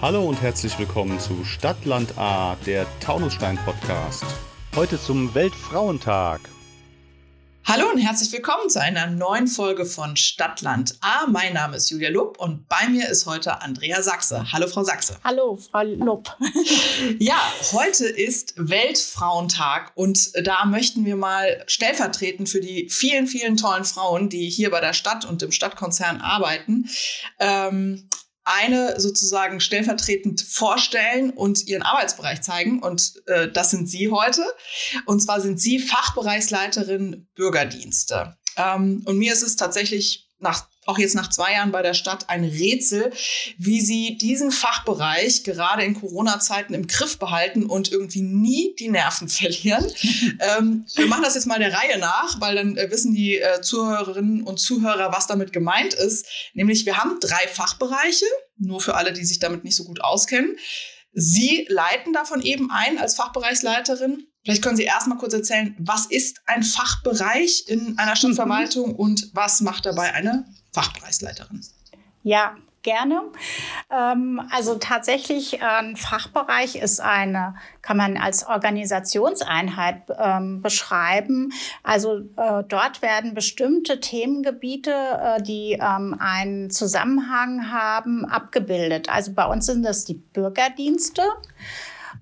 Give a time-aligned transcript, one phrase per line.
[0.00, 4.24] Hallo und herzlich willkommen zu Stadtland A, der Taunusstein Podcast.
[4.74, 6.40] Heute zum Weltfrauentag.
[7.68, 11.26] Hallo und herzlich willkommen zu einer neuen Folge von Stadtland A.
[11.26, 14.52] Mein Name ist Julia Lupp und bei mir ist heute Andrea Sachse.
[14.52, 15.16] Hallo, Frau Sachse.
[15.24, 16.36] Hallo, Frau Lupp.
[17.18, 17.40] ja,
[17.72, 24.28] heute ist Weltfrauentag und da möchten wir mal stellvertretend für die vielen, vielen tollen Frauen,
[24.28, 26.88] die hier bei der Stadt und im Stadtkonzern arbeiten,
[27.40, 28.08] ähm,
[28.46, 32.80] eine sozusagen stellvertretend vorstellen und ihren Arbeitsbereich zeigen.
[32.80, 34.44] Und äh, das sind Sie heute.
[35.04, 38.36] Und zwar sind Sie Fachbereichsleiterin Bürgerdienste.
[38.56, 42.30] Ähm, und mir ist es tatsächlich nach auch jetzt nach zwei Jahren bei der Stadt
[42.30, 43.12] ein Rätsel,
[43.58, 49.28] wie sie diesen Fachbereich gerade in Corona-Zeiten im Griff behalten und irgendwie nie die Nerven
[49.28, 49.92] verlieren.
[50.40, 53.60] ähm, wir machen das jetzt mal der Reihe nach, weil dann äh, wissen die äh,
[53.60, 56.26] Zuhörerinnen und Zuhörer, was damit gemeint ist.
[56.54, 60.56] Nämlich, wir haben drei Fachbereiche, nur für alle, die sich damit nicht so gut auskennen.
[61.12, 64.26] Sie leiten davon eben ein als Fachbereichsleiterin.
[64.46, 68.94] Vielleicht können Sie erst mal kurz erzählen, was ist ein Fachbereich in einer Stadtverwaltung mhm.
[68.94, 71.62] und was macht dabei eine Fachbereichsleiterin?
[72.22, 73.22] Ja, gerne.
[73.90, 81.52] Ähm, also tatsächlich ein Fachbereich ist eine, kann man als Organisationseinheit ähm, beschreiben.
[81.82, 89.08] Also äh, dort werden bestimmte Themengebiete, äh, die ähm, einen Zusammenhang haben, abgebildet.
[89.08, 91.22] Also bei uns sind das die Bürgerdienste.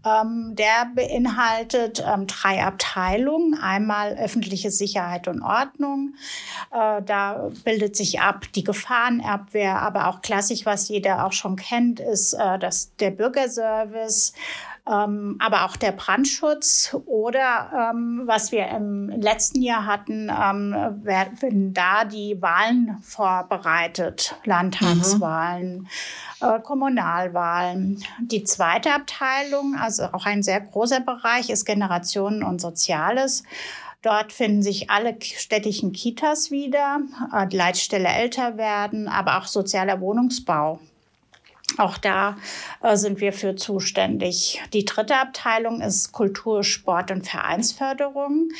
[0.04, 3.58] Ähm, der beinhaltet ähm, drei Abteilungen.
[3.60, 6.14] Einmal öffentliche Sicherheit und Ordnung.
[6.72, 12.00] Äh, da bildet sich ab die Gefahrenabwehr, aber auch klassisch, was jeder auch schon kennt,
[12.00, 14.32] ist äh, das, der Bürgerservice.
[14.86, 21.72] Ähm, aber auch der Brandschutz oder ähm, was wir im letzten Jahr hatten, ähm, werden
[21.72, 25.78] da die Wahlen vorbereitet, Landtagswahlen.
[25.78, 25.88] Mhm
[26.44, 28.02] äh, Kommunalwahlen.
[28.20, 33.44] Die zweite Abteilung, also auch ein sehr großer Bereich, ist Generationen und Soziales.
[34.02, 37.00] Dort finden sich alle städtischen Kitas wieder,
[37.32, 40.80] äh, die Leitstelle älter werden, aber auch sozialer Wohnungsbau.
[41.76, 42.36] Auch da
[42.82, 44.62] äh, sind wir für zuständig.
[44.72, 48.50] Die dritte Abteilung ist Kultur, Sport und Vereinsförderung.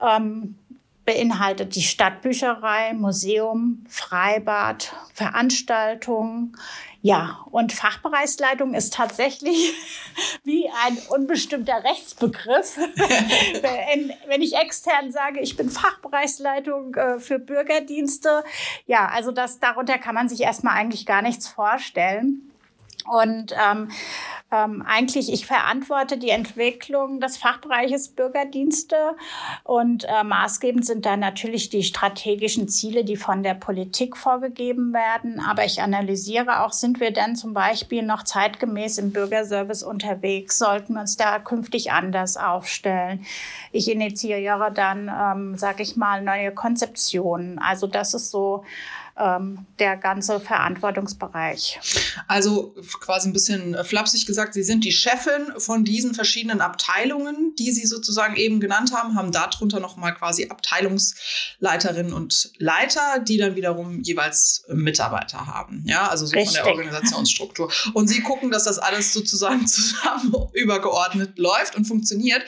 [0.00, 0.56] Ähm,
[1.04, 6.56] beinhaltet die Stadtbücherei, Museum, Freibad, Veranstaltungen,
[7.02, 9.72] ja, und Fachbereichsleitung ist tatsächlich
[10.44, 12.76] wie ein unbestimmter Rechtsbegriff.
[14.26, 18.44] Wenn ich extern sage, ich bin Fachbereichsleitung äh, für Bürgerdienste,
[18.86, 22.50] ja, also das, darunter kann man sich erstmal eigentlich gar nichts vorstellen.
[23.06, 23.90] Und ähm,
[24.52, 28.96] ähm, eigentlich, ich verantworte die Entwicklung des Fachbereiches Bürgerdienste
[29.62, 35.40] und äh, maßgebend sind da natürlich die strategischen Ziele, die von der Politik vorgegeben werden.
[35.40, 40.58] Aber ich analysiere auch, sind wir denn zum Beispiel noch zeitgemäß im Bürgerservice unterwegs?
[40.58, 43.24] Sollten wir uns da künftig anders aufstellen?
[43.70, 47.58] Ich initiiere dann, ähm, sage ich mal, neue Konzeptionen.
[47.60, 48.64] Also das ist so
[49.20, 51.78] ähm, der ganze Verantwortungsbereich.
[52.26, 57.70] Also quasi ein bisschen flapsig gesagt, Sie sind die Chefin von diesen verschiedenen Abteilungen, die
[57.72, 64.00] Sie sozusagen eben genannt haben, haben darunter nochmal quasi Abteilungsleiterinnen und Leiter, die dann wiederum
[64.00, 65.84] jeweils Mitarbeiter haben.
[65.86, 66.56] Ja, also so Richtig.
[66.56, 67.70] von der Organisationsstruktur.
[67.92, 72.42] Und Sie gucken, dass das alles sozusagen zusammen übergeordnet läuft und funktioniert.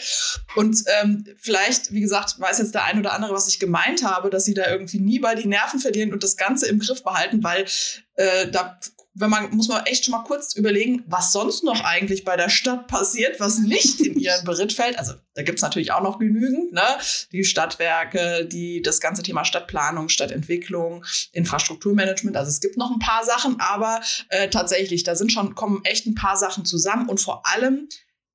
[0.57, 4.31] Und ähm, vielleicht, wie gesagt, weiß jetzt der ein oder andere, was ich gemeint habe,
[4.31, 7.03] dass Sie da irgendwie nie bei die Nerven verlieren und das Ganze Ganze im Griff
[7.03, 7.67] behalten, weil
[8.15, 8.79] äh, da
[9.15, 12.49] wenn man, muss man echt schon mal kurz überlegen, was sonst noch eigentlich bei der
[12.49, 14.99] Stadt passiert, was nicht in ihren Beritt fällt.
[14.99, 16.83] Also da gibt es natürlich auch noch genügend, ne?
[17.31, 22.39] Die Stadtwerke, die das ganze Thema Stadtplanung, Stadtentwicklung, Infrastrukturmanagement.
[22.39, 24.01] Also es gibt noch ein paar Sachen, aber
[24.31, 27.91] äh, tatsächlich, da sind schon, kommen echt ein paar Sachen zusammen und vor allem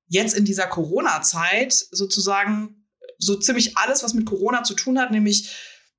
[0.05, 2.85] jetzt in dieser Corona-Zeit sozusagen
[3.17, 5.49] so ziemlich alles, was mit Corona zu tun hat, nämlich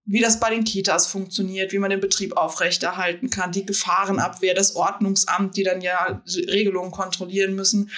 [0.09, 4.75] wie das bei den Kitas funktioniert, wie man den Betrieb aufrechterhalten kann, die Gefahrenabwehr, das
[4.75, 7.91] Ordnungsamt, die dann ja Regelungen kontrollieren müssen.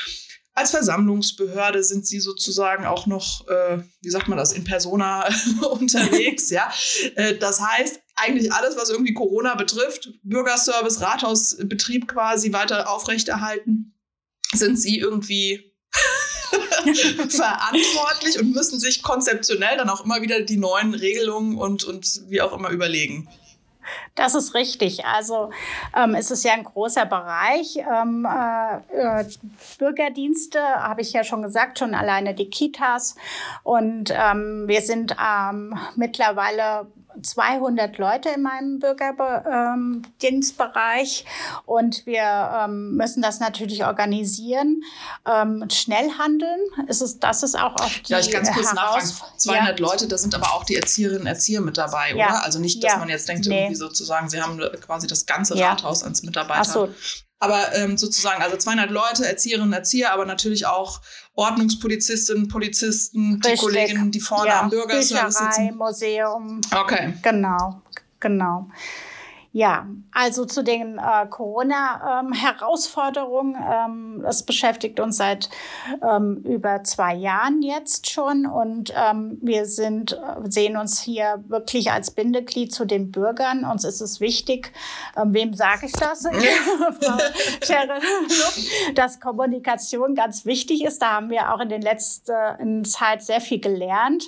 [0.53, 5.29] Als Versammlungsbehörde sind sie sozusagen auch noch, äh, wie sagt man das, in Persona
[5.71, 6.51] unterwegs.
[6.51, 6.73] ja,
[7.15, 13.95] äh, das heißt eigentlich alles, was irgendwie Corona betrifft, Bürgerservice, Rathausbetrieb quasi weiter aufrechterhalten,
[14.53, 15.70] sind sie irgendwie
[17.29, 22.41] verantwortlich und müssen sich konzeptionell dann auch immer wieder die neuen Regelungen und, und wie
[22.41, 23.29] auch immer überlegen.
[24.15, 25.05] Das ist richtig.
[25.05, 25.51] Also
[25.97, 27.77] ähm, es ist ja ein großer Bereich.
[27.77, 29.25] Ähm, äh, äh,
[29.79, 33.17] Bürgerdienste habe ich ja schon gesagt, schon alleine die Kitas.
[33.63, 36.87] Und ähm, wir sind ähm, mittlerweile
[37.23, 41.25] 200 Leute in meinem Bürgerdienstbereich
[41.67, 44.83] und wir ähm, müssen das natürlich organisieren.
[45.27, 49.11] Ähm, schnell handeln, ist es, das ist auch auf die Ja, ich ganz kurz nachfragen.
[49.37, 49.87] 200 ja.
[49.87, 52.27] Leute, da sind aber auch die Erzieherinnen und Erzieher mit dabei, ja.
[52.27, 52.45] oder?
[52.45, 52.99] Also nicht, dass ja.
[52.99, 53.59] man jetzt denkt, nee.
[53.59, 56.61] irgendwie sozusagen, sie haben quasi das ganze Rathaus als Mitarbeiter.
[56.61, 56.89] Ach so.
[57.43, 61.01] Aber ähm, sozusagen, also 200 Leute, Erzieherinnen Erzieher, aber natürlich auch
[61.35, 63.53] Ordnungspolizistinnen, Polizisten, Richtig.
[63.53, 65.75] die Kolleginnen, die vorne ja, am Bürgerservice sitzen.
[65.77, 66.61] Museum.
[66.71, 67.15] Okay.
[67.23, 67.81] Genau,
[68.21, 68.69] genau.
[69.53, 73.57] Ja, also zu den äh, Corona-Herausforderungen.
[73.57, 75.51] Ähm, ähm, das beschäftigt uns seit
[76.09, 81.91] ähm, über zwei Jahren jetzt schon und ähm, wir sind, äh, sehen uns hier wirklich
[81.91, 83.65] als Bindeglied zu den Bürgern.
[83.65, 84.73] Uns ist es wichtig,
[85.17, 86.23] ähm, wem sage ich das?
[87.01, 87.17] Frau
[88.95, 91.03] dass Kommunikation ganz wichtig ist.
[91.03, 94.25] Da haben wir auch in den letzten Zeit sehr viel gelernt.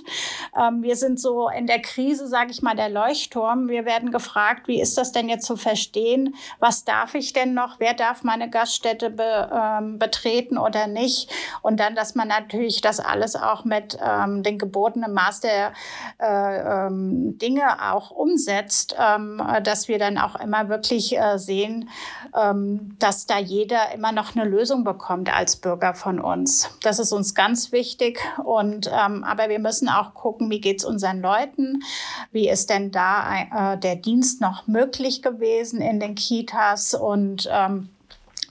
[0.59, 3.69] Ähm, wir sind so in der Krise, sage ich mal, der Leuchtturm.
[3.69, 7.79] Wir werden gefragt, wie ist das denn jetzt zu verstehen, was darf ich denn noch,
[7.79, 11.31] wer darf meine Gaststätte be, ähm, betreten oder nicht.
[11.63, 15.73] Und dann, dass man natürlich das alles auch mit ähm, den gebotenen Maß der
[16.19, 21.89] äh, ähm, Dinge auch umsetzt, ähm, dass wir dann auch immer wirklich äh, sehen,
[22.35, 26.71] ähm, dass da jeder immer noch eine Lösung bekommt als Bürger von uns.
[26.83, 28.21] Das ist uns ganz wichtig.
[28.45, 31.83] Und ähm, aber wir müssen auch gucken, wie geht es unseren Leuten,
[32.31, 37.49] wie ist denn da äh, der Dienst noch möglich möglich gewesen in den Kitas und
[37.51, 37.89] ähm,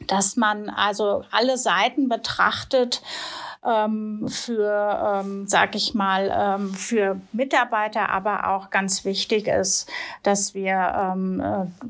[0.08, 3.02] dass man also alle Seiten betrachtet
[3.66, 9.90] ähm, für, ähm, sag ich mal, ähm, für Mitarbeiter, aber auch ganz wichtig ist,
[10.24, 11.86] dass wir ähm, äh,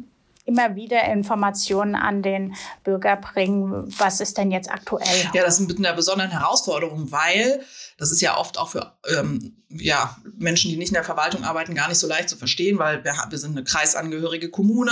[0.46, 5.30] immer wieder Informationen an den Bürger bringen, was ist denn jetzt aktuell.
[5.34, 7.62] Ja, das ist mit einer besonderen Herausforderung, weil
[7.98, 11.76] das ist ja oft auch für ähm, ja, Menschen, die nicht in der Verwaltung arbeiten,
[11.76, 14.92] gar nicht so leicht zu verstehen, weil wir, wir sind eine kreisangehörige Kommune.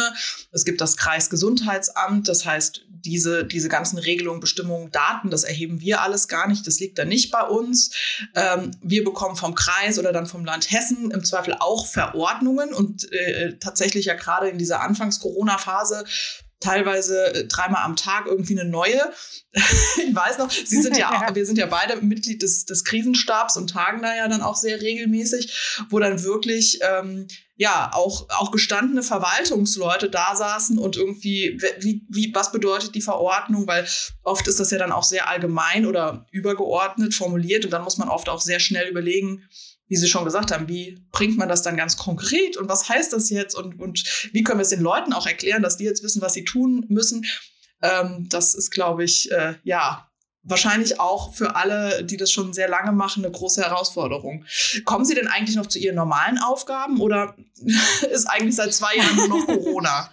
[0.51, 2.27] Es gibt das Kreisgesundheitsamt.
[2.27, 6.65] Das heißt, diese, diese ganzen Regelungen, Bestimmungen, Daten, das erheben wir alles gar nicht.
[6.67, 7.91] Das liegt da nicht bei uns.
[8.35, 13.11] Ähm, wir bekommen vom Kreis oder dann vom Land Hessen im Zweifel auch Verordnungen und
[13.11, 16.05] äh, tatsächlich ja gerade in dieser Anfangs-Corona-Phase
[16.59, 19.11] teilweise äh, dreimal am Tag irgendwie eine neue.
[19.53, 23.57] ich weiß noch, Sie sind ja, auch, wir sind ja beide Mitglied des, des Krisenstabs
[23.57, 27.27] und tagen da ja dann auch sehr regelmäßig, wo dann wirklich ähm,
[27.59, 33.67] ja auch, auch gestandene Verwaltungsleute da saßen und irgendwie, wie, wie, was bedeutet die Verordnung,
[33.67, 33.85] weil
[34.23, 38.07] oft ist das ja dann auch sehr allgemein oder übergeordnet formuliert und dann muss man
[38.07, 39.43] oft auch sehr schnell überlegen,
[39.89, 43.11] wie Sie schon gesagt haben, wie bringt man das dann ganz konkret und was heißt
[43.11, 46.01] das jetzt und, und wie können wir es den Leuten auch erklären, dass die jetzt
[46.01, 47.25] wissen, was sie tun müssen.
[47.81, 50.08] Ähm, das ist, glaube ich, äh, ja,
[50.43, 54.45] wahrscheinlich auch für alle, die das schon sehr lange machen, eine große Herausforderung.
[54.85, 57.35] Kommen Sie denn eigentlich noch zu Ihren normalen Aufgaben oder
[58.11, 60.09] ist eigentlich seit zwei Jahren nur noch Corona?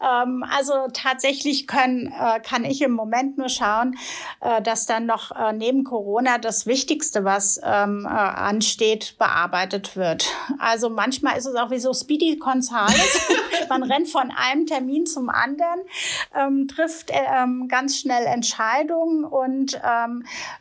[0.00, 3.96] Ähm, also tatsächlich können, äh, kann ich im Moment nur schauen,
[4.40, 10.26] äh, dass dann noch äh, neben Corona das Wichtigste, was ähm, äh, ansteht, bearbeitet wird.
[10.58, 13.28] Also manchmal ist es auch wie so Speedy Gonzales.
[13.68, 15.80] Man rennt von einem Termin zum anderen,
[16.34, 17.10] ähm, trifft
[17.68, 19.80] ganz schnell Entscheidungen und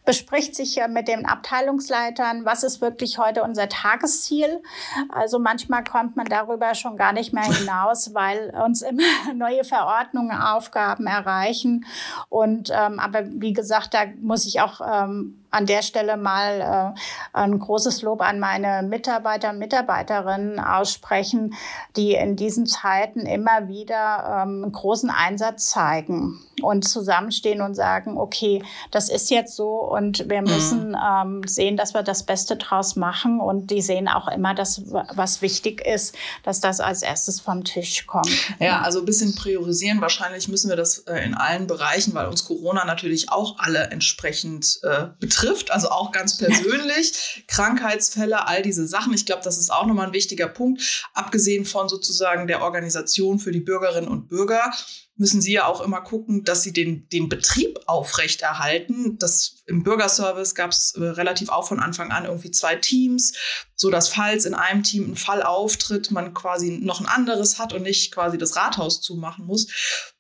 [0.06, 4.62] bespricht sich mit den Abteilungsleitern, was ist wirklich heute unser Tagesziel.
[5.10, 9.04] Also manchmal kommt man darüber schon gar nicht mehr hinaus, weil uns immer
[9.36, 11.86] neue Verordnungen, Aufgaben erreichen.
[12.30, 17.00] Und ähm, aber wie gesagt, da muss ich auch ähm, an der Stelle mal äh,
[17.31, 21.56] ein großes Lob an meine Mitarbeiter und Mitarbeiterinnen aussprechen,
[21.95, 28.64] die in diesen Zeiten immer wieder ähm, großen Einsatz zeigen und zusammenstehen und sagen, okay,
[28.92, 30.47] das ist jetzt so und wir mhm.
[30.47, 33.40] müssen ähm, sehen, dass wir das Beste draus machen.
[33.40, 38.06] Und die sehen auch immer, dass was wichtig ist, dass das als erstes vom Tisch
[38.07, 38.30] kommt.
[38.59, 40.02] Ja, also ein bisschen priorisieren.
[40.02, 44.80] Wahrscheinlich müssen wir das äh, in allen Bereichen, weil uns Corona natürlich auch alle entsprechend
[44.83, 49.14] äh, betrifft betrifft, also auch ganz persönlich, Krankheitsfälle, all diese Sachen.
[49.14, 51.07] Ich glaube, das ist auch nochmal ein wichtiger Punkt.
[51.14, 54.73] Abgesehen von sozusagen der Organisation für die Bürgerinnen und Bürger
[55.18, 59.18] müssen Sie ja auch immer gucken, dass Sie den, den Betrieb aufrechterhalten.
[59.18, 63.33] Das, Im Bürgerservice gab es äh, relativ auch von Anfang an irgendwie zwei Teams,
[63.75, 67.71] so dass falls in einem Team ein Fall auftritt, man quasi noch ein anderes hat
[67.71, 69.68] und nicht quasi das Rathaus zumachen muss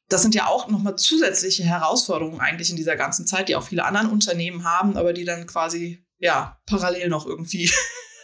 [0.07, 3.85] das sind ja auch nochmal zusätzliche Herausforderungen eigentlich in dieser ganzen Zeit, die auch viele
[3.85, 7.71] anderen Unternehmen haben, aber die dann quasi ja parallel noch irgendwie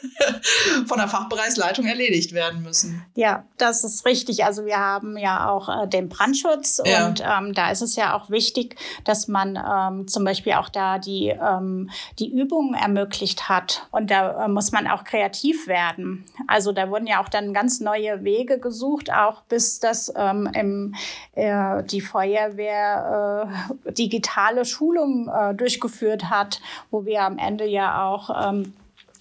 [0.88, 3.06] von der Fachbereichsleitung erledigt werden müssen.
[3.16, 4.46] Ja, das ist richtig.
[4.46, 7.08] Also wir haben ja auch äh, den Brandschutz ja.
[7.08, 10.98] und ähm, da ist es ja auch wichtig, dass man ähm, zum Beispiel auch da
[10.98, 11.90] die, ähm,
[12.20, 13.88] die Übungen ermöglicht hat.
[13.92, 16.26] Und da äh, muss man auch kreativ werden.
[16.48, 20.96] Also da wurden ja auch dann ganz neue Wege gesucht, auch bis das ähm, im,
[21.34, 23.50] äh, die Feuerwehr
[23.86, 28.74] äh, digitale Schulungen äh, durchgeführt hat, wo wir am Ende ja auch ähm,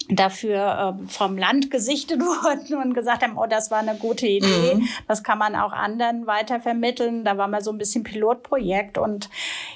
[0.09, 4.75] dafür äh, vom Land gesichtet wurden und gesagt haben, oh, das war eine gute Idee.
[4.75, 4.87] Mhm.
[5.07, 7.23] Das kann man auch anderen weiter vermitteln.
[7.23, 9.29] Da war mal so ein bisschen Pilotprojekt und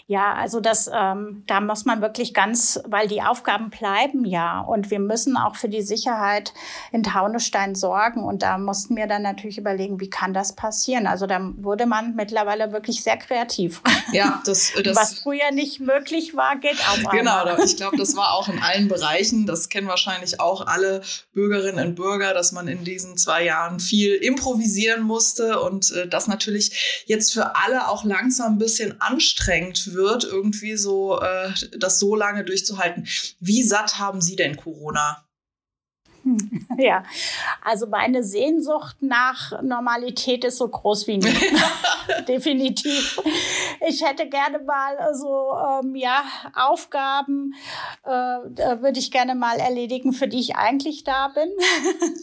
[0.08, 4.92] ja, also das, ähm, da muss man wirklich ganz, weil die Aufgaben bleiben ja und
[4.92, 6.54] wir müssen auch für die Sicherheit
[6.92, 11.08] in Taunusstein sorgen und da mussten wir dann natürlich überlegen, wie kann das passieren?
[11.08, 13.82] Also da wurde man mittlerweile wirklich sehr kreativ.
[14.12, 17.12] Ja, das, das was früher nicht möglich war, geht auch.
[17.12, 19.46] Genau, ich glaube, das war auch in allen Bereichen.
[19.46, 21.02] Das kennen wahrscheinlich wahrscheinlich auch alle
[21.34, 26.28] Bürgerinnen und Bürger, dass man in diesen zwei Jahren viel improvisieren musste und äh, das
[26.28, 32.16] natürlich jetzt für alle auch langsam ein bisschen anstrengend wird, irgendwie so äh, das so
[32.16, 33.08] lange durchzuhalten.
[33.40, 35.25] Wie satt haben Sie denn Corona?
[36.78, 37.04] Ja,
[37.64, 41.34] also meine Sehnsucht nach Normalität ist so groß wie nie.
[42.28, 43.22] Definitiv.
[43.88, 47.54] Ich hätte gerne mal so ähm, ja, Aufgaben,
[48.04, 51.50] äh, würde ich gerne mal erledigen, für die ich eigentlich da bin.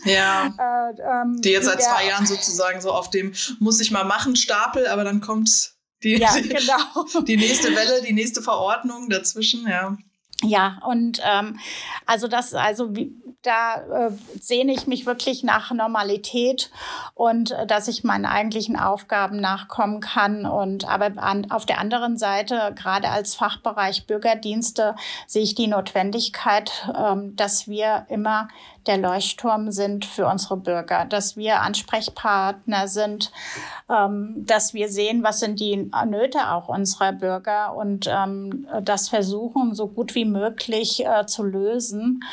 [0.04, 0.52] Ja.
[0.59, 4.37] äh, ähm, die jetzt seit zwei Jahren sozusagen so auf dem muss ich mal machen
[4.37, 7.23] Stapel, aber dann kommt die, ja, genau.
[7.23, 9.97] die nächste Welle, die nächste Verordnung dazwischen, ja.
[10.42, 11.58] Ja, und ähm,
[12.04, 16.70] also das, also wie, da äh, sehne ich mich wirklich nach Normalität
[17.14, 20.46] und äh, dass ich meinen eigentlichen Aufgaben nachkommen kann.
[20.46, 24.94] Und aber an, auf der anderen Seite, gerade als Fachbereich Bürgerdienste,
[25.26, 28.49] sehe ich die Notwendigkeit, ähm, dass wir immer
[28.87, 33.30] der Leuchtturm sind für unsere Bürger, dass wir Ansprechpartner sind,
[33.88, 39.75] ähm, dass wir sehen, was sind die Nöte auch unserer Bürger und ähm, das versuchen,
[39.75, 42.24] so gut wie möglich äh, zu lösen.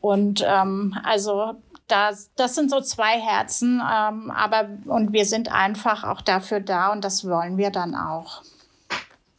[0.00, 1.54] Und ähm, also
[1.88, 6.92] das, das sind so zwei Herzen, ähm, aber und wir sind einfach auch dafür da
[6.92, 8.42] und das wollen wir dann auch.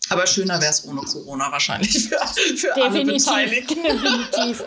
[0.10, 2.18] Aber schöner wäre es ohne Corona wahrscheinlich für,
[2.56, 3.84] für definitiv, alle Beteiligten.
[3.84, 4.64] Definitiv.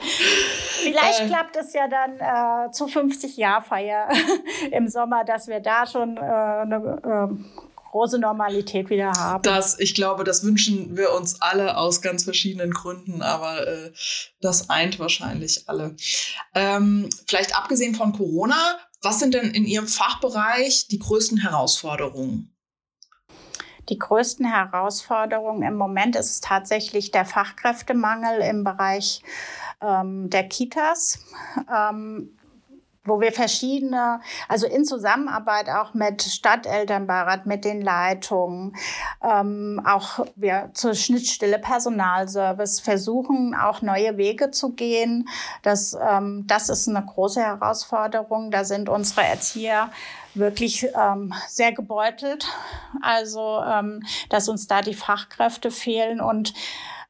[0.82, 4.08] Vielleicht äh, klappt es ja dann äh, zu 50 Jahr Feier
[4.70, 9.42] im Sommer, dass wir da schon äh, eine äh, große Normalität wieder haben.
[9.42, 13.92] Das, ich glaube, das wünschen wir uns alle aus ganz verschiedenen Gründen, aber äh,
[14.40, 15.96] das eint wahrscheinlich alle.
[16.54, 22.54] Ähm, vielleicht abgesehen von Corona, was sind denn in Ihrem Fachbereich die größten Herausforderungen?
[23.88, 29.22] Die größten Herausforderungen im Moment ist tatsächlich der Fachkräftemangel im Bereich
[29.80, 31.24] ähm, der Kitas.
[31.68, 32.36] Ähm,
[33.10, 38.76] wo wir verschiedene, also in Zusammenarbeit auch mit Stadtelternbeirat, mit den Leitungen,
[39.22, 45.28] ähm, auch wir zur Schnittstelle Personalservice versuchen, auch neue Wege zu gehen.
[45.62, 48.50] Das, ähm, das ist eine große Herausforderung.
[48.50, 49.90] Da sind unsere Erzieher
[50.34, 52.46] wirklich ähm, sehr gebeutelt.
[53.02, 56.54] Also, ähm, dass uns da die Fachkräfte fehlen und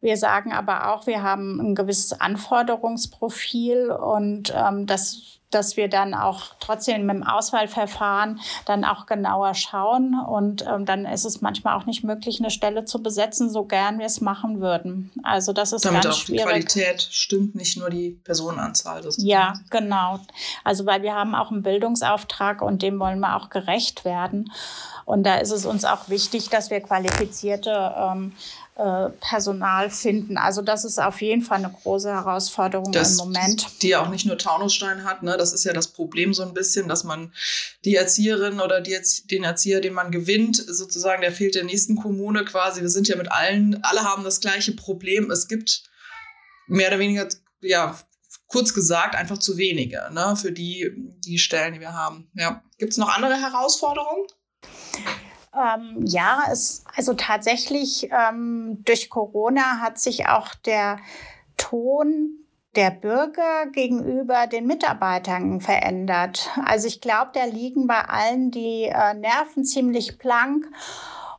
[0.00, 6.14] wir sagen aber auch, wir haben ein gewisses Anforderungsprofil und ähm, das dass wir dann
[6.14, 10.14] auch trotzdem mit dem Auswahlverfahren dann auch genauer schauen.
[10.18, 13.98] Und ähm, dann ist es manchmal auch nicht möglich, eine Stelle zu besetzen, so gern
[13.98, 15.10] wir es machen würden.
[15.22, 16.42] Also das ist Damit ganz auch schwierig.
[16.42, 19.02] die Qualität stimmt, nicht nur die Personenanzahl.
[19.18, 20.20] ja, genau.
[20.62, 24.52] Also weil wir haben auch einen Bildungsauftrag und dem wollen wir auch gerecht werden.
[25.04, 28.32] Und da ist es uns auch wichtig, dass wir qualifizierte ähm,
[28.69, 28.69] äh,
[29.20, 30.38] Personal finden.
[30.38, 33.66] Also das ist auf jeden Fall eine große Herausforderung das, im Moment.
[33.82, 35.22] Die ja auch nicht nur Taunusstein hat.
[35.22, 35.36] Ne?
[35.36, 37.32] Das ist ja das Problem so ein bisschen, dass man
[37.84, 38.98] die Erzieherin oder die,
[39.30, 42.80] den Erzieher, den man gewinnt, sozusagen, der fehlt der nächsten Kommune quasi.
[42.80, 45.30] Wir sind ja mit allen, alle haben das gleiche Problem.
[45.30, 45.82] Es gibt
[46.66, 47.28] mehr oder weniger,
[47.60, 47.98] ja,
[48.46, 50.36] kurz gesagt, einfach zu wenige ne?
[50.36, 50.90] für die,
[51.24, 52.30] die Stellen, die wir haben.
[52.34, 52.62] Ja.
[52.78, 54.26] Gibt es noch andere Herausforderungen?
[55.54, 60.98] Ähm, ja, es, also tatsächlich ähm, durch Corona hat sich auch der
[61.56, 62.40] Ton
[62.76, 66.50] der Bürger gegenüber den Mitarbeitern verändert.
[66.64, 70.66] Also ich glaube, da liegen bei allen die äh, Nerven ziemlich blank.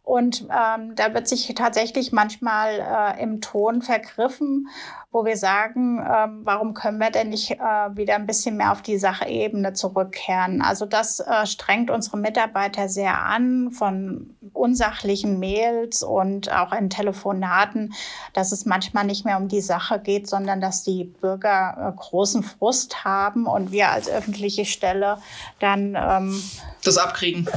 [0.04, 4.68] Und ähm, da wird sich tatsächlich manchmal äh, im Ton vergriffen,
[5.12, 8.82] wo wir sagen, ähm, warum können wir denn nicht äh, wieder ein bisschen mehr auf
[8.82, 10.62] die Sachebene zurückkehren?
[10.64, 17.94] Also das äh, strengt unsere Mitarbeiter sehr an von unsachlichen Mails und auch in Telefonaten,
[18.34, 22.42] dass es manchmal nicht mehr um die Sache geht, sondern dass die Bürger äh, großen
[22.42, 25.20] Frust haben und wir als öffentliche Stelle
[25.60, 26.42] dann ähm,
[26.84, 27.48] das abkriegen.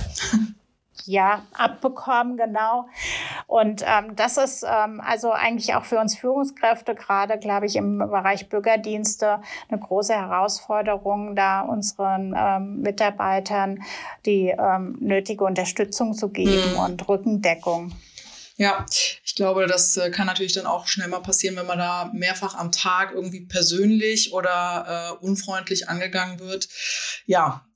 [1.06, 2.86] Ja, abbekommen, genau.
[3.46, 7.98] Und ähm, das ist ähm, also eigentlich auch für uns Führungskräfte, gerade, glaube ich, im
[7.98, 13.82] Bereich Bürgerdienste, eine große Herausforderung, da unseren ähm, Mitarbeitern
[14.26, 16.80] die ähm, nötige Unterstützung zu geben mhm.
[16.80, 17.92] und Rückendeckung.
[18.56, 18.86] Ja,
[19.24, 22.54] ich glaube, das äh, kann natürlich dann auch schnell mal passieren, wenn man da mehrfach
[22.54, 26.68] am Tag irgendwie persönlich oder äh, unfreundlich angegangen wird.
[27.26, 27.66] Ja,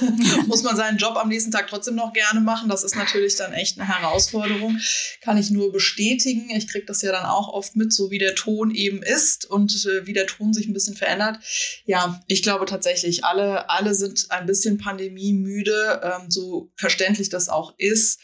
[0.46, 2.68] muss man seinen Job am nächsten Tag trotzdem noch gerne machen.
[2.68, 4.80] Das ist natürlich dann echt eine Herausforderung.
[5.20, 6.50] Kann ich nur bestätigen.
[6.50, 9.86] Ich kriege das ja dann auch oft mit, so wie der Ton eben ist und
[9.86, 11.38] äh, wie der Ton sich ein bisschen verändert.
[11.84, 17.74] Ja, ich glaube tatsächlich, alle, alle sind ein bisschen pandemiemüde, ähm, so verständlich das auch
[17.78, 18.18] ist.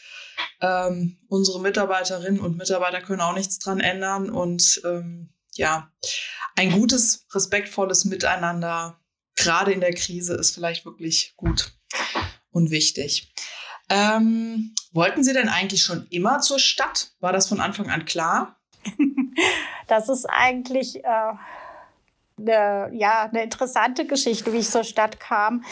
[0.61, 5.91] Ähm, unsere Mitarbeiterinnen und Mitarbeiter können auch nichts dran ändern und ähm, ja,
[6.55, 8.99] ein gutes, respektvolles Miteinander,
[9.35, 11.73] gerade in der Krise, ist vielleicht wirklich gut
[12.51, 13.33] und wichtig.
[13.89, 17.11] Ähm, wollten Sie denn eigentlich schon immer zur Stadt?
[17.19, 18.59] War das von Anfang an klar?
[19.87, 21.33] das ist eigentlich äh,
[22.47, 25.63] eine, ja, eine interessante Geschichte, wie ich zur Stadt kam.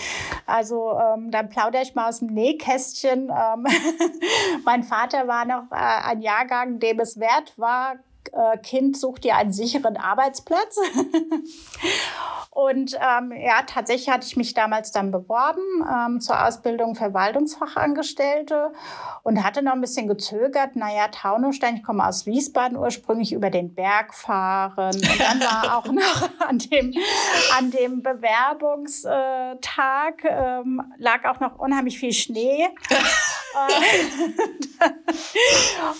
[0.46, 3.30] Also ähm, dann plaudere ich mal aus dem Nähkästchen.
[3.30, 3.68] Ähm,
[4.66, 7.96] mein Vater war noch äh, ein Jahrgang, dem es wert war,
[8.64, 10.78] Kind sucht dir einen sicheren Arbeitsplatz.
[12.52, 18.72] und ähm, ja, tatsächlich hatte ich mich damals dann beworben ähm, zur Ausbildung Verwaltungsfachangestellte
[19.24, 20.76] und hatte noch ein bisschen gezögert.
[20.76, 24.96] Naja, Taunusstein, ich komme aus Wiesbaden ursprünglich über den Berg fahren.
[24.96, 26.94] Und dann war auch noch an dem,
[27.58, 32.70] an dem Bewerbungstag ähm, lag auch noch unheimlich viel Schnee.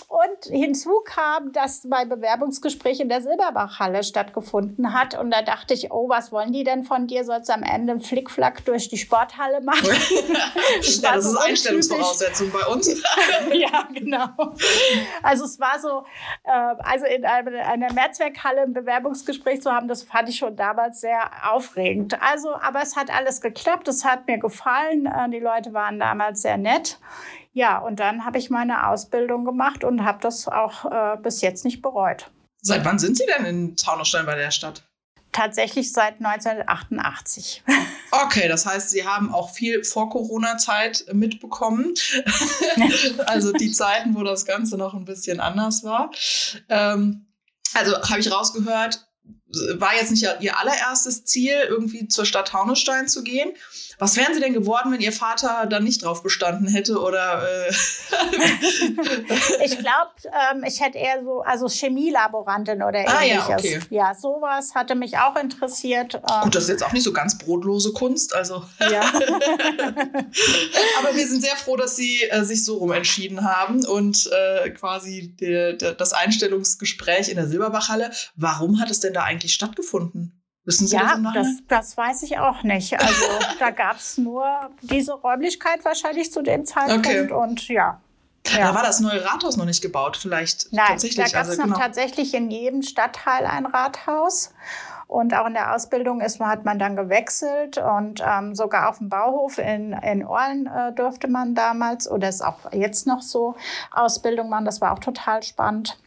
[0.08, 5.18] und hinzu kam, dass mein Bewerbungsgespräch in der Silberbachhalle stattgefunden hat.
[5.18, 7.24] Und da dachte ich, oh, was wollen die denn von dir?
[7.24, 9.88] Sollst du am Ende einen Flickflack durch die Sporthalle machen?
[10.78, 12.88] das, ja, das ist Einstellungsvoraussetzung bei uns.
[13.52, 14.28] ja, genau.
[15.22, 16.04] Also es war so,
[16.44, 21.30] äh, also in einer Mehrzweckhalle ein Bewerbungsgespräch zu haben, das fand ich schon damals sehr
[21.52, 22.20] aufregend.
[22.22, 25.06] Also, aber es hat alles geklappt, es hat mir gefallen.
[25.06, 26.98] Äh, die Leute waren damals sehr nett.
[27.52, 31.64] Ja, und dann habe ich meine Ausbildung gemacht und habe das auch äh, bis jetzt
[31.64, 32.30] nicht bereut.
[32.62, 34.84] Seit wann sind Sie denn in Taunusstein bei der Stadt?
[35.32, 37.62] Tatsächlich seit 1988.
[38.14, 41.94] Okay, das heißt, Sie haben auch viel vor Corona-Zeit mitbekommen.
[43.26, 46.10] also die Zeiten, wo das Ganze noch ein bisschen anders war.
[46.68, 47.24] Ähm,
[47.72, 49.08] also habe ich rausgehört,
[49.76, 53.54] war jetzt nicht Ihr allererstes Ziel, irgendwie zur Stadt Taunusstein zu gehen.
[54.02, 57.00] Was wären Sie denn geworden, wenn Ihr Vater da nicht drauf bestanden hätte?
[57.00, 57.70] Oder äh
[59.64, 63.16] ich glaube, ähm, ich hätte eher so, also Chemielaborantin oder ähnliches.
[63.16, 63.80] Ah, ja, okay.
[63.90, 66.14] ja, sowas hatte mich auch interessiert.
[66.14, 68.64] Ähm Gut, das ist jetzt auch nicht so ganz brotlose Kunst, also.
[68.80, 69.02] Ja.
[70.98, 74.70] Aber wir sind sehr froh, dass Sie äh, sich so rum entschieden haben und äh,
[74.70, 78.10] quasi der, der, das Einstellungsgespräch in der Silberbachhalle.
[78.34, 80.41] Warum hat es denn da eigentlich stattgefunden?
[80.64, 82.98] Wissen Sie ja, das, das, das weiß ich auch nicht.
[83.00, 83.24] Also
[83.58, 87.32] da gab es nur diese Räumlichkeit wahrscheinlich zu dem Zeitpunkt okay.
[87.32, 88.00] und ja.
[88.46, 88.58] Ja.
[88.58, 91.30] Da war das neue Rathaus noch nicht gebaut, vielleicht Nein, tatsächlich.
[91.30, 91.78] Da gab es also, genau.
[91.78, 94.52] tatsächlich in jedem Stadtteil ein Rathaus.
[95.06, 99.10] Und auch in der Ausbildung ist, hat man dann gewechselt und ähm, sogar auf dem
[99.10, 103.54] Bauhof in, in Orlen äh, durfte man damals, oder ist auch jetzt noch so,
[103.90, 104.64] Ausbildung machen.
[104.64, 105.98] Das war auch total spannend.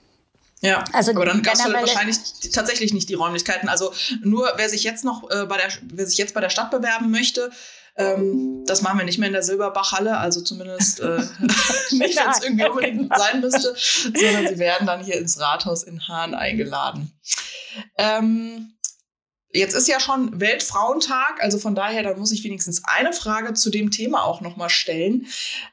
[0.61, 2.17] Ja, also aber dann gab es wahrscheinlich
[2.53, 3.69] tatsächlich nicht die Räumlichkeiten.
[3.69, 6.71] Also nur wer sich jetzt noch äh, bei der, wer sich jetzt bei der Stadt
[6.71, 7.51] bewerben möchte,
[7.97, 11.17] ähm, das machen wir nicht mehr in der Silberbachhalle, also zumindest äh,
[11.91, 16.07] nicht, wenn es irgendwie unbedingt sein müsste, sondern sie werden dann hier ins Rathaus in
[16.07, 17.11] Hahn eingeladen.
[17.97, 18.71] Ähm,
[19.55, 23.69] Jetzt ist ja schon Weltfrauentag, also von daher, da muss ich wenigstens eine Frage zu
[23.69, 25.27] dem Thema auch nochmal stellen.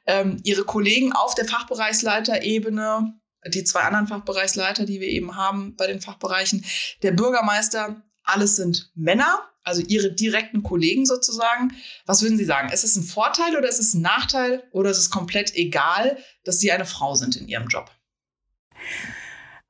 [0.06, 3.12] Ähm, Ihre Kollegen auf der Fachbereichsleiterebene
[3.48, 6.64] die zwei anderen Fachbereichsleiter, die wir eben haben bei den Fachbereichen,
[7.02, 11.72] der Bürgermeister, alles sind Männer, also ihre direkten Kollegen sozusagen.
[12.06, 12.72] Was würden Sie sagen?
[12.72, 16.60] Ist es ein Vorteil oder ist es ein Nachteil oder ist es komplett egal, dass
[16.60, 17.90] Sie eine Frau sind in Ihrem Job?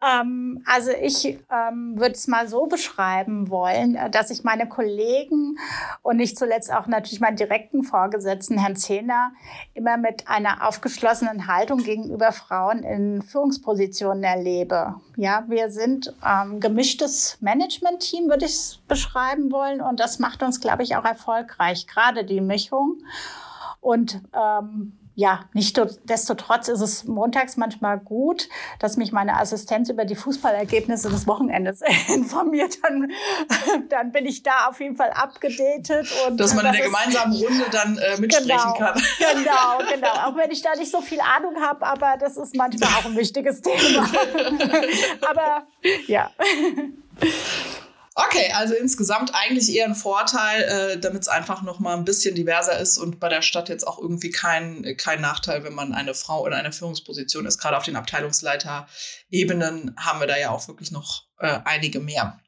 [0.02, 5.58] Ähm, also ich ähm, würde es mal so beschreiben wollen, äh, dass ich meine Kollegen
[6.02, 9.32] und nicht zuletzt auch natürlich meinen direkten Vorgesetzten, Herrn Zehner,
[9.74, 14.96] immer mit einer aufgeschlossenen Haltung gegenüber Frauen in Führungspositionen erlebe.
[15.16, 19.80] Ja, wir sind ähm, gemischtes Management-Team, würde ich es beschreiben wollen.
[19.80, 22.98] Und das macht uns, glaube ich, auch erfolgreich, gerade die Mischung.
[23.80, 28.48] Und ähm, ja, nicht desto trotz ist es montags manchmal gut,
[28.78, 32.78] dass mich meine Assistenz über die Fußballergebnisse des Wochenendes informiert.
[32.82, 33.12] Dann,
[33.90, 36.08] dann bin ich da auf jeden Fall abgedatet.
[36.26, 39.02] Und dass man in der gemeinsamen Runde dann äh, mitsprechen genau, kann.
[39.18, 40.12] Genau, genau.
[40.28, 43.16] Auch wenn ich da nicht so viel Ahnung habe, aber das ist manchmal auch ein
[43.16, 44.08] wichtiges Thema.
[45.28, 45.66] aber
[46.06, 46.30] ja.
[48.14, 52.34] Okay, also insgesamt eigentlich eher ein Vorteil, äh, damit es einfach noch mal ein bisschen
[52.34, 56.14] diverser ist und bei der Stadt jetzt auch irgendwie kein, kein Nachteil, wenn man eine
[56.14, 57.58] Frau in einer Führungsposition ist.
[57.58, 62.38] Gerade auf den Abteilungsleiterebenen haben wir da ja auch wirklich noch äh, einige mehr.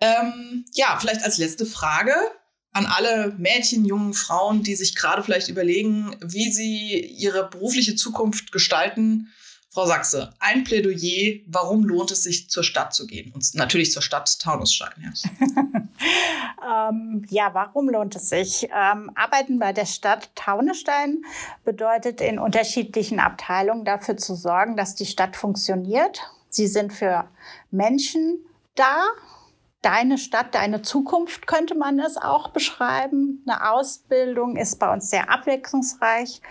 [0.00, 2.14] Ähm, ja, vielleicht als letzte Frage
[2.72, 8.50] an alle Mädchen, jungen Frauen, die sich gerade vielleicht überlegen, wie sie ihre berufliche Zukunft
[8.50, 9.30] gestalten
[9.72, 13.30] Frau Sachse, ein Plädoyer, warum lohnt es sich, zur Stadt zu gehen?
[13.32, 14.90] Und natürlich zur Stadt Taunusstein.
[15.00, 18.64] Ja, ähm, ja warum lohnt es sich?
[18.64, 21.24] Ähm, Arbeiten bei der Stadt Taunusstein
[21.64, 26.20] bedeutet in unterschiedlichen Abteilungen dafür zu sorgen, dass die Stadt funktioniert.
[26.48, 27.28] Sie sind für
[27.70, 29.04] Menschen da,
[29.82, 33.42] deine Stadt, deine Zukunft könnte man es auch beschreiben.
[33.46, 36.42] Eine Ausbildung ist bei uns sehr abwechslungsreich.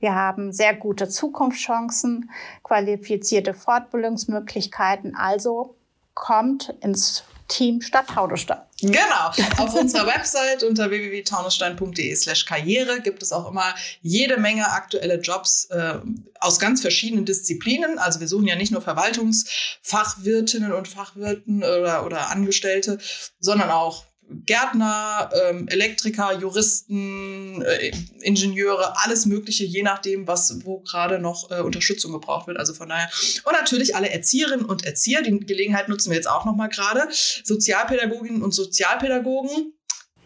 [0.00, 2.30] Wir haben sehr gute Zukunftschancen,
[2.62, 5.14] qualifizierte Fortbildungsmöglichkeiten.
[5.14, 5.76] Also
[6.14, 8.58] kommt ins Team Stadt Taunusstein.
[8.80, 9.32] Genau.
[9.56, 15.64] Auf unserer Website unter www.taunusstein.de slash karriere gibt es auch immer jede Menge aktuelle Jobs
[15.70, 15.94] äh,
[16.38, 17.98] aus ganz verschiedenen Disziplinen.
[17.98, 22.98] Also wir suchen ja nicht nur Verwaltungsfachwirtinnen und Fachwirten oder, oder Angestellte,
[23.40, 31.18] sondern auch Gärtner, ähm, Elektriker, Juristen, äh, Ingenieure, alles Mögliche, je nachdem, was wo gerade
[31.18, 32.58] noch äh, Unterstützung gebraucht wird.
[32.58, 33.08] Also von daher
[33.44, 35.22] und natürlich alle Erzieherinnen und Erzieher.
[35.22, 37.08] Die Gelegenheit nutzen wir jetzt auch noch mal gerade.
[37.12, 39.72] Sozialpädagoginnen und Sozialpädagogen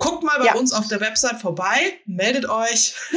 [0.03, 0.55] Guckt mal bei ja.
[0.55, 2.95] uns auf der Website vorbei, meldet euch.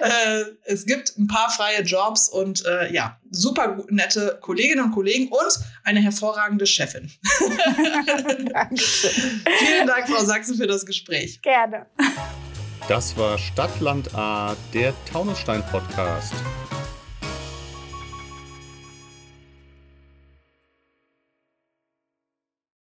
[0.00, 5.26] äh, es gibt ein paar freie Jobs und äh, ja, super nette Kolleginnen und Kollegen
[5.26, 7.10] und eine hervorragende Chefin.
[8.68, 11.40] Vielen Dank, Frau Sachse, für das Gespräch.
[11.42, 11.86] Gerne.
[12.88, 16.34] Das war Stadtland A, der Taunusstein-Podcast.